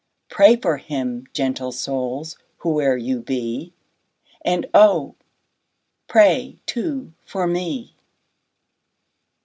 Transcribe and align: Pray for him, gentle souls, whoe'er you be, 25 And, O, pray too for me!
Pray 0.31 0.55
for 0.55 0.77
him, 0.77 1.27
gentle 1.31 1.71
souls, 1.71 2.35
whoe'er 2.63 2.97
you 2.97 3.19
be, 3.21 3.71
25 4.41 4.41
And, 4.45 4.65
O, 4.73 5.13
pray 6.07 6.57
too 6.65 7.13
for 7.23 7.45
me! 7.45 7.95